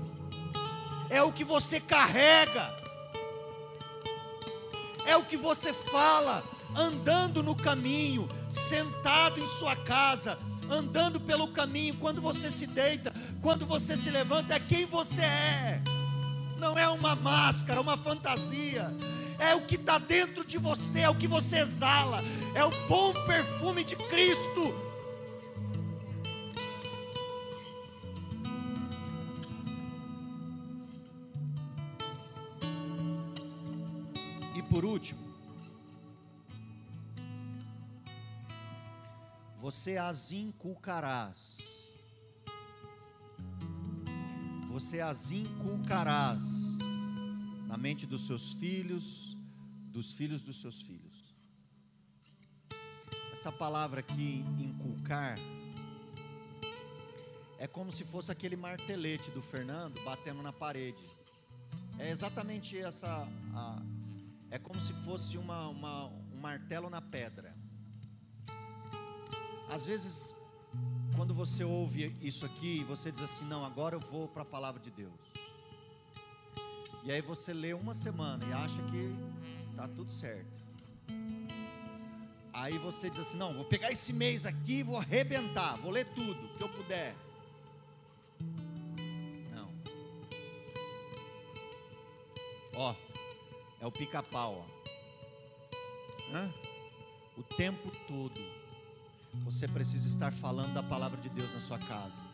[1.10, 2.74] é o que você carrega,
[5.06, 6.42] é o que você fala,
[6.74, 10.38] andando no caminho, sentado em sua casa,
[10.70, 13.12] andando pelo caminho, quando você se deita,
[13.42, 15.82] quando você se levanta, é quem você é,
[16.56, 18.90] não é uma máscara, uma fantasia,
[19.38, 22.24] é o que está dentro de você, é o que você exala,
[22.54, 24.91] é o bom perfume de Cristo.
[34.72, 35.20] Por último,
[39.58, 41.58] você as inculcarás.
[44.68, 46.42] Você as inculcarás
[47.66, 49.36] na mente dos seus filhos,
[49.90, 51.36] dos filhos dos seus filhos.
[53.30, 55.36] Essa palavra aqui, inculcar,
[57.58, 61.04] é como se fosse aquele martelete do Fernando batendo na parede.
[61.98, 63.28] É exatamente essa.
[63.54, 63.91] A,
[64.52, 67.56] é como se fosse uma, uma, um martelo na pedra.
[69.66, 70.36] Às vezes,
[71.16, 74.78] quando você ouve isso aqui, você diz assim: Não, agora eu vou para a palavra
[74.78, 75.32] de Deus.
[77.02, 79.16] E aí você lê uma semana e acha que
[79.74, 80.60] tá tudo certo.
[82.52, 86.04] Aí você diz assim: não, vou pegar esse mês aqui e vou arrebentar, vou ler
[86.14, 87.16] tudo que eu puder.
[89.50, 89.70] Não.
[92.74, 92.94] Ó,
[93.82, 94.64] é o pica-pau?
[97.36, 98.40] O tempo todo.
[99.44, 102.24] Você precisa estar falando da palavra de Deus na sua casa.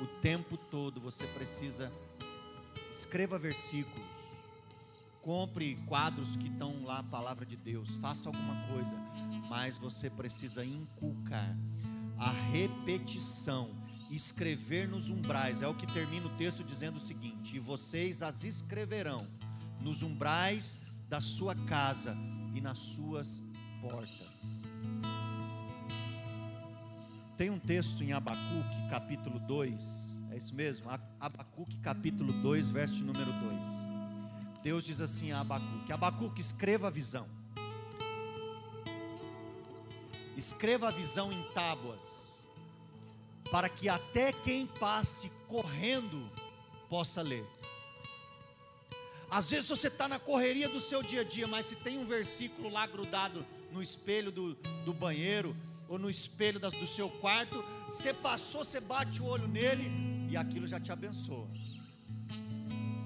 [0.00, 1.92] O tempo todo você precisa
[2.90, 4.04] escreva versículos,
[5.22, 8.96] compre quadros que estão lá a palavra de Deus, faça alguma coisa,
[9.48, 11.56] mas você precisa inculcar
[12.18, 13.70] a repetição,
[14.10, 18.44] escrever nos umbrais, é o que termina o texto dizendo o seguinte: e vocês as
[18.44, 19.28] escreverão
[19.80, 20.78] nos umbrais
[21.08, 22.16] da sua casa
[22.54, 23.42] e nas suas
[23.80, 24.62] portas.
[27.36, 30.88] Tem um texto em Abacuque, capítulo 2, é isso mesmo?
[31.20, 33.96] Abacuque capítulo 2, verso número 2.
[34.62, 37.28] Deus diz assim a Abacuque: Abacuque, escreva a visão.
[40.36, 42.48] Escreva a visão em tábuas,
[43.50, 46.30] para que até quem passe correndo
[46.88, 47.46] possa ler.
[49.30, 52.04] Às vezes você está na correria do seu dia a dia, mas se tem um
[52.04, 54.54] versículo lá grudado no espelho do,
[54.84, 55.56] do banheiro,
[55.88, 59.90] ou no espelho do seu quarto, você passou, você bate o olho nele,
[60.28, 61.48] e aquilo já te abençoa.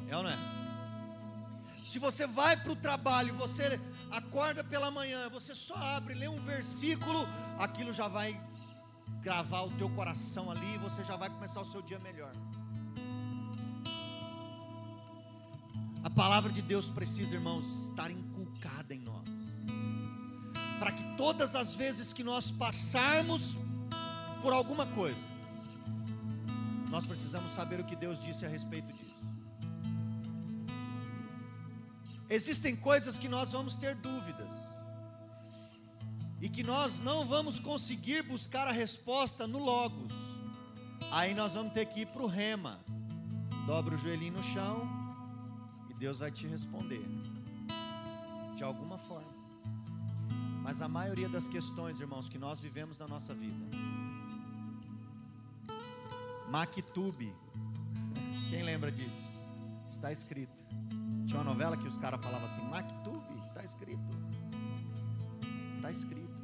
[0.09, 0.39] É ou não é?
[1.85, 6.41] Se você vai para o trabalho, você acorda pela manhã, você só abre, lê um
[6.41, 7.27] versículo,
[7.59, 8.39] aquilo já vai
[9.23, 12.33] gravar o teu coração ali e você já vai começar o seu dia melhor.
[16.03, 19.29] A palavra de Deus precisa, irmãos, estar inculcada em nós.
[20.79, 23.59] Para que todas as vezes que nós passarmos
[24.41, 25.29] por alguma coisa,
[26.89, 29.21] nós precisamos saber o que Deus disse a respeito disso.
[32.29, 34.55] Existem coisas que nós vamos ter dúvidas,
[36.41, 40.15] e que nós não vamos conseguir buscar a resposta no Logos,
[41.11, 42.81] aí nós vamos ter que ir para o Rema,
[43.67, 45.00] dobra o joelhinho no chão,
[46.01, 47.05] Deus vai te responder,
[48.57, 49.35] de alguma forma.
[50.63, 53.67] Mas a maioria das questões, irmãos, que nós vivemos na nossa vida,
[56.49, 57.31] Mactube.
[58.49, 59.35] Quem lembra disso?
[59.87, 60.65] Está escrito.
[61.27, 64.17] Tinha uma novela que os caras falavam assim: Mactube, está escrito.
[65.77, 66.41] Está escrito.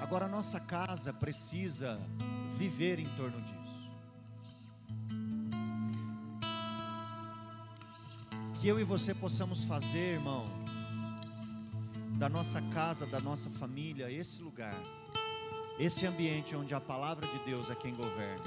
[0.00, 2.00] Agora a nossa casa precisa
[2.56, 3.87] viver em torno disso.
[8.60, 10.50] Que eu e você possamos fazer, irmãos,
[12.18, 14.74] da nossa casa, da nossa família, esse lugar,
[15.78, 18.44] esse ambiente onde a palavra de Deus é quem governa.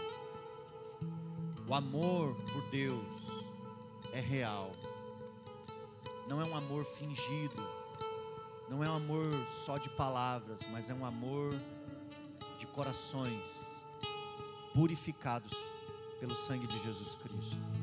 [1.65, 3.05] O amor por Deus
[4.11, 4.73] é real,
[6.27, 7.65] não é um amor fingido,
[8.69, 11.57] não é um amor só de palavras, mas é um amor
[12.59, 13.81] de corações
[14.73, 15.53] purificados
[16.19, 17.80] pelo sangue de Jesus Cristo.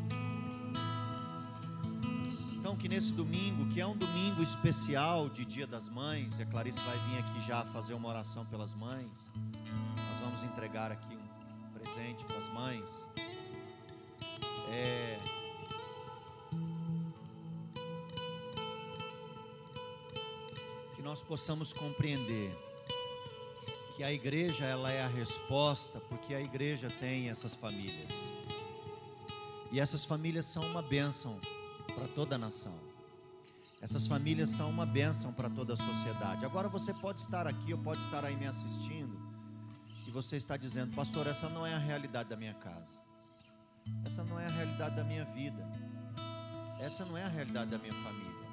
[2.78, 6.80] Que nesse domingo, que é um domingo especial de Dia das Mães, e a Clarice
[6.80, 9.32] vai vir aqui já fazer uma oração pelas mães.
[9.96, 13.08] Nós vamos entregar aqui um presente para as mães.
[14.70, 15.18] É,
[20.94, 22.56] que nós possamos compreender
[23.96, 28.12] que a igreja ela é a resposta, porque a igreja tem essas famílias.
[29.72, 31.40] E essas famílias são uma bênção
[31.98, 32.78] para toda a nação.
[33.80, 36.44] Essas famílias são uma bênção para toda a sociedade.
[36.44, 39.18] Agora você pode estar aqui ou pode estar aí me assistindo
[40.06, 43.00] e você está dizendo, pastor, essa não é a realidade da minha casa.
[44.04, 45.66] Essa não é a realidade da minha vida.
[46.80, 48.48] Essa não é a realidade da minha família.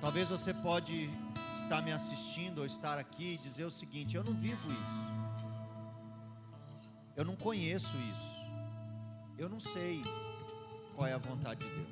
[0.00, 1.10] Talvez você pode
[1.54, 5.08] estar me assistindo ou estar aqui e dizer o seguinte: eu não vivo isso.
[7.16, 8.38] Eu não conheço isso.
[9.36, 10.02] Eu não sei
[10.98, 11.88] qual é a vontade de Deus.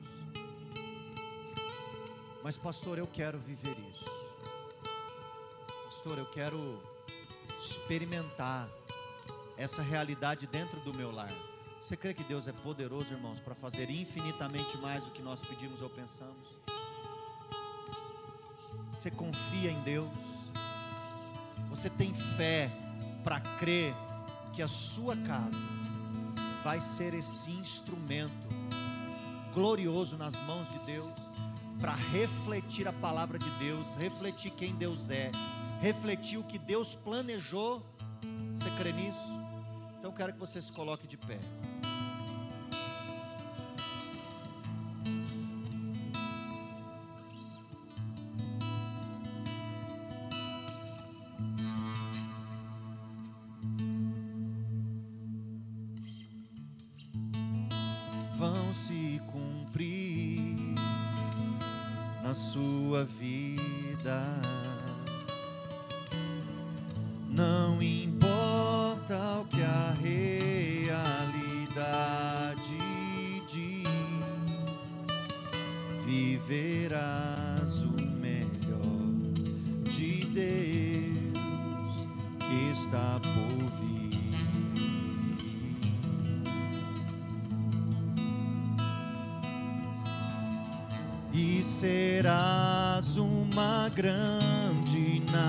[2.42, 4.04] Mas pastor, eu quero viver isso.
[5.84, 6.82] Pastor, eu quero
[7.57, 8.68] experimentar
[9.57, 11.32] essa realidade dentro do meu lar.
[11.80, 15.82] Você crê que Deus é poderoso, irmãos, para fazer infinitamente mais do que nós pedimos
[15.82, 16.48] ou pensamos?
[18.92, 20.11] Você confia em Deus?
[21.68, 22.72] Você tem fé
[23.22, 23.94] para crer
[24.52, 25.64] que a sua casa
[26.64, 28.55] vai ser esse instrumento
[29.57, 31.30] glorioso nas mãos de Deus
[31.80, 35.30] para refletir a palavra de Deus, refletir quem Deus é,
[35.80, 37.82] refletir o que Deus planejou?
[38.54, 39.40] Você crê nisso?
[39.98, 41.40] Então quero que você se coloque de pé.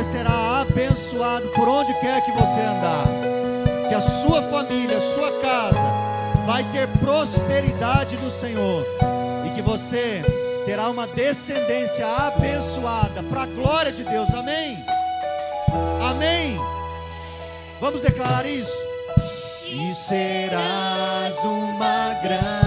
[0.00, 3.04] você será abençoado por onde quer que você andar,
[3.86, 5.86] que a sua família, a sua casa
[6.46, 8.82] vai ter prosperidade do Senhor
[9.46, 10.22] e que você
[10.64, 14.32] terá uma descendência abençoada para a glória de Deus.
[14.32, 14.82] Amém?
[16.02, 16.58] Amém?
[17.78, 18.72] Vamos declarar isso?
[19.66, 22.59] E serás uma grande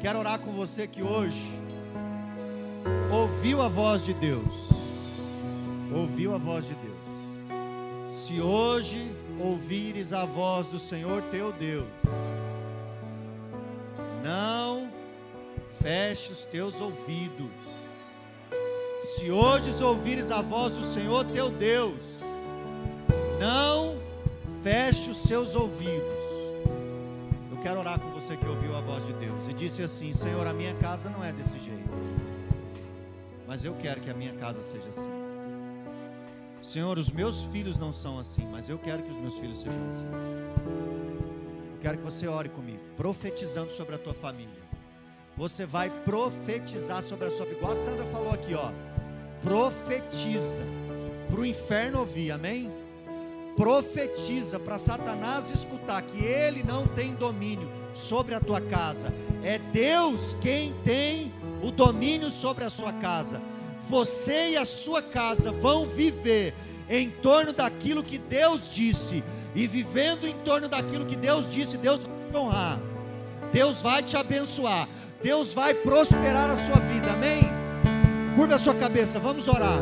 [0.00, 1.46] Quero orar com você que hoje
[3.12, 4.70] ouviu a voz de Deus.
[5.94, 8.14] Ouviu a voz de Deus.
[8.14, 9.04] Se hoje
[9.38, 11.86] ouvires a voz do Senhor teu Deus,
[14.24, 14.88] não
[15.82, 17.50] feche os teus ouvidos.
[19.16, 22.00] Se hoje ouvires a voz do Senhor teu Deus,
[23.38, 23.98] não
[24.62, 26.29] feche os seus ouvidos.
[28.20, 31.24] Você que ouviu a voz de Deus e disse assim: Senhor, a minha casa não
[31.24, 31.88] é desse jeito,
[33.46, 35.10] mas eu quero que a minha casa seja assim.
[36.60, 39.88] Senhor, os meus filhos não são assim, mas eu quero que os meus filhos sejam
[39.88, 40.04] assim.
[41.72, 44.60] Eu quero que você ore comigo, profetizando sobre a tua família.
[45.34, 48.70] Você vai profetizar sobre a sua vida, igual a Sandra falou aqui, ó.
[49.40, 50.62] Profetiza
[51.30, 52.70] para o inferno ouvir, amém?
[53.56, 59.12] Profetiza para Satanás escutar que ele não tem domínio sobre a tua casa,
[59.42, 61.32] é Deus quem tem
[61.62, 63.40] o domínio sobre a sua casa.
[63.88, 66.54] Você e a sua casa vão viver
[66.88, 69.22] em torno daquilo que Deus disse,
[69.54, 72.80] e vivendo em torno daquilo que Deus disse, Deus vai te honrar,
[73.52, 74.88] Deus vai te abençoar,
[75.22, 77.42] Deus vai prosperar a sua vida, amém?
[78.36, 79.80] Curva a sua cabeça, vamos orar.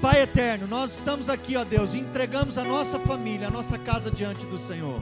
[0.00, 4.46] Pai eterno, nós estamos aqui, ó Deus, entregamos a nossa família, a nossa casa diante
[4.46, 5.00] do Senhor.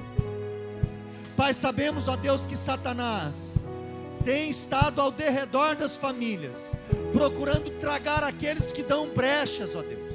[1.39, 3.63] Pai, sabemos, ó Deus, que Satanás
[4.25, 6.77] tem estado ao derredor das famílias,
[7.13, 10.13] procurando tragar aqueles que dão brechas, ó Deus,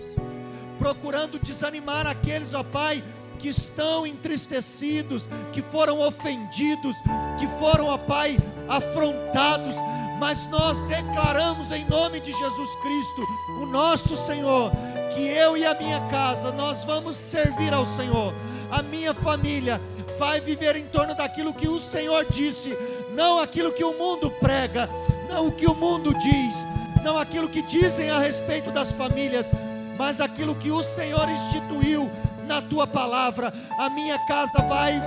[0.77, 3.01] procurando desanimar aqueles, ó Pai,
[3.39, 6.93] que estão entristecidos, que foram ofendidos,
[7.39, 9.77] que foram, ó Pai, afrontados,
[10.19, 13.21] mas nós declaramos em nome de Jesus Cristo,
[13.61, 14.73] o nosso Senhor,
[15.15, 18.33] que eu e a minha casa nós vamos servir ao Senhor.
[18.69, 19.79] A minha família
[20.17, 22.75] vai viver em torno daquilo que o Senhor disse,
[23.13, 24.89] não aquilo que o mundo prega,
[25.29, 26.55] não o que o mundo diz,
[27.03, 29.51] não aquilo que dizem a respeito das famílias,
[29.97, 32.11] mas aquilo que o Senhor instituiu
[32.47, 33.53] na tua palavra.
[33.79, 35.01] A minha casa vai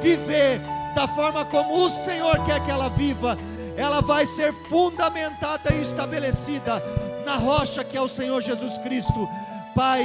[0.00, 0.60] viver
[0.94, 3.36] da forma como o Senhor quer que ela viva
[3.76, 6.82] ela vai ser fundamentada e estabelecida
[7.24, 9.28] na rocha que é o Senhor Jesus Cristo.
[9.74, 10.04] Pai,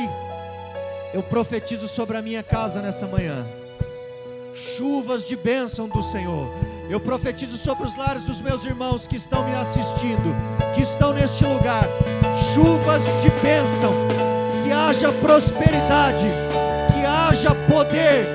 [1.14, 3.46] eu profetizo sobre a minha casa nessa manhã,
[4.58, 6.48] chuvas de bênção do Senhor.
[6.90, 10.36] Eu profetizo sobre os lares dos meus irmãos que estão me assistindo,
[10.74, 11.86] que estão neste lugar,
[12.54, 13.94] chuvas de bênção,
[14.64, 16.28] que haja prosperidade,
[16.94, 18.26] que haja poder,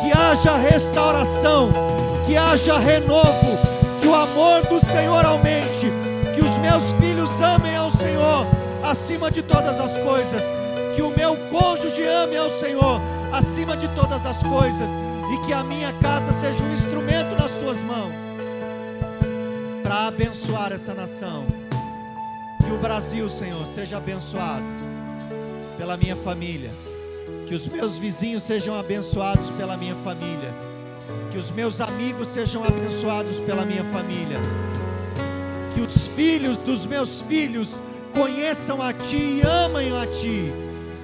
[0.00, 1.70] que haja restauração,
[2.26, 3.58] que haja renovo
[4.00, 5.90] que o amor do Senhor aumente,
[6.34, 8.46] Que os meus filhos amem ao Senhor
[8.82, 10.42] acima de todas as coisas.
[10.96, 13.00] Que o meu cônjuge ame ao Senhor
[13.32, 14.90] acima de todas as coisas.
[15.32, 18.12] E que a minha casa seja um instrumento nas tuas mãos
[19.82, 21.46] para abençoar essa nação.
[22.62, 24.64] Que o Brasil, Senhor, seja abençoado
[25.78, 26.70] pela minha família.
[27.46, 30.54] Que os meus vizinhos sejam abençoados pela minha família.
[31.30, 34.38] Que os meus amigos sejam abençoados pela minha família.
[35.74, 37.80] Que os filhos dos meus filhos
[38.12, 40.52] conheçam a Ti e amem a Ti,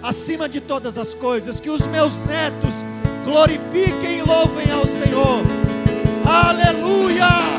[0.03, 1.59] acima de todas as coisas.
[1.59, 2.75] Que os meus netos
[3.29, 5.43] glorifiquem e louvem ao Senhor.
[6.25, 7.58] Aleluia!